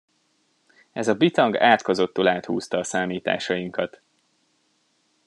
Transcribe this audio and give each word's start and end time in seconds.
Ez 0.91 1.07
a 1.07 1.13
bitang 1.15 1.57
átkozottul 1.57 2.27
áthúzta 2.27 2.77
a 2.77 2.83
számításainkat. 2.83 4.01